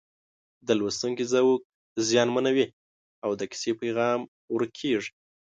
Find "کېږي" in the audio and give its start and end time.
4.79-5.11